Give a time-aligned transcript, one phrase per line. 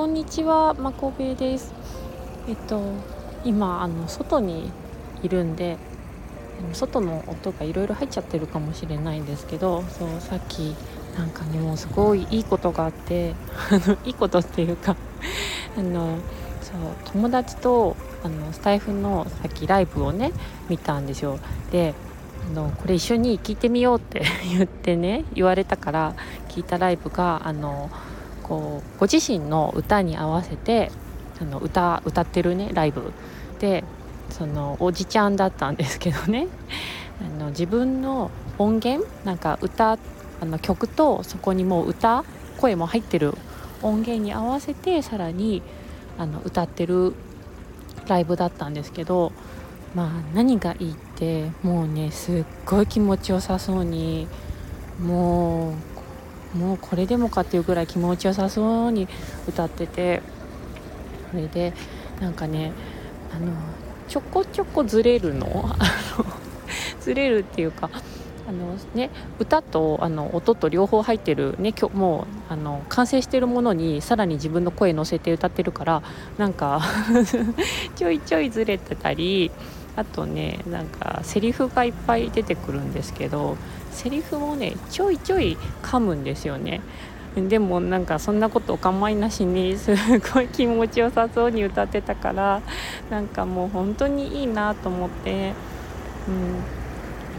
[0.00, 1.74] こんにちは、まこべです。
[2.48, 2.80] えっと
[3.44, 4.72] 今あの外に
[5.22, 5.76] いるんで、
[6.72, 10.74] 外の音がいろいろ入っちゃってるかもしれないんですけど、そうさっき
[11.18, 13.34] なんかねもうすごいいいことがあって、
[13.70, 14.96] あのいいことっていうか
[15.76, 16.16] あの
[16.62, 16.76] そう
[17.12, 17.94] 友達と
[18.24, 20.32] あのスタイフのさっきライブをね
[20.70, 21.38] 見たんですよ。
[21.72, 21.92] で
[22.50, 26.14] あのこれ一緒に聞いてみようって 言ってね言われたから
[26.48, 27.90] 聞いたライブがあの
[28.50, 30.90] こうご自身の歌に合わせて
[31.40, 33.12] あの歌歌ってるねライブ。
[33.60, 33.84] で
[34.30, 36.48] そのおじちゃんだったんですけどね。
[37.24, 39.98] あの自分の音源なんか歌
[40.40, 42.24] あの曲とそこにもう歌
[42.58, 43.34] 声も入ってる
[43.82, 45.62] 音源に合わせてさらに
[46.18, 47.14] あの歌ってる
[48.08, 49.32] ライブだったんですけど
[49.94, 54.26] まあ何がいいってもうねすっごい気持ちよさそうに
[54.98, 55.99] もう
[56.54, 59.08] もうこれでもかっていうぐらい気持ちよさそうに
[59.48, 60.22] 歌ってて。
[61.30, 61.72] それで
[62.20, 62.72] なんかね
[63.34, 63.52] あの
[64.08, 65.70] ちょこちょこずれるの？
[67.00, 67.88] ずれるっていうか
[68.46, 76.02] あの、ね、歌とあの音と両方入ってる、ね、もうあの完成してるものにさらに自分の声乗せて歌ってるから
[76.36, 76.82] なんか
[77.96, 79.50] ちょいちょいずれてたり
[79.96, 83.56] あとねなんかセリフがいっぱい出てくるんですけど
[83.90, 86.80] セリフもねちょいちょい噛むんですよね。
[87.36, 89.94] でもなんかそんなことお構いなしに す
[90.32, 92.60] ごい気持ちよさそうに歌ってたから
[93.08, 95.52] なんかもう本当にいいなと思って、
[96.28, 96.56] うん、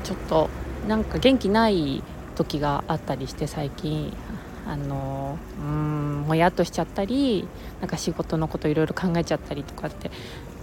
[0.03, 0.49] ちょっと
[0.87, 2.03] なんか元気ない
[2.35, 4.13] 時があったりして最近
[4.65, 7.47] あのうんもやっとしちゃったり
[7.81, 10.11] なんか仕事のこといろいろ考えちゃったりとかって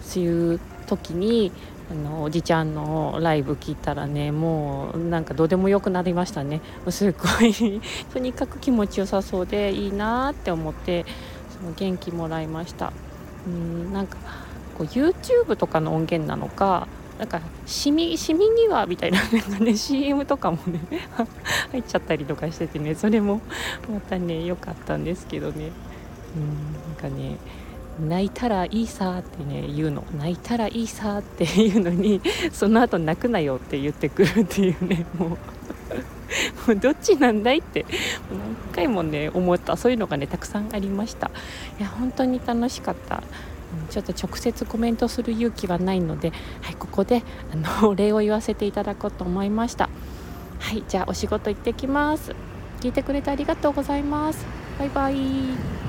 [0.08, 1.52] そういう時に
[1.90, 6.62] あのおじちゃんのライブ聞いたらねもうなんかどうでもよくなりましたね。
[6.88, 7.80] すごい
[8.12, 11.04] とにかく気持ちよさそうでいいなって思って
[11.50, 12.92] その元気もらいました。
[13.46, 14.16] うんなんか
[14.76, 16.88] こう YouTube とかの音源なのか
[17.18, 20.80] なんかシミシミにはみたいななんかね CM とかもね
[21.72, 23.40] 入っちゃったりとかしててねそれも
[23.92, 25.70] またね良かったんですけどね。
[26.36, 27.36] うんなんかね
[28.00, 30.04] 泣いたらいいさってね言うの。
[30.18, 32.20] 泣いたらいいさっていうのに
[32.52, 35.38] その後泣くなよって言ってくるっていうねもう。
[36.76, 37.86] どっちなんだいって
[38.30, 39.76] 何回もね思った。
[39.76, 41.30] そういうのがねたくさんありました。
[41.78, 43.22] いや本当に楽しかった。
[43.90, 46.32] ちょっと直接コメントする勇気はないので、
[46.62, 47.22] はい、ここで
[47.52, 49.88] あの お礼を言わせていただこうと思いました。
[50.60, 52.34] はいじゃあお仕事行ってきます。
[52.80, 54.44] 聞いてくれてありがとうございます。
[54.78, 55.87] バイバイ。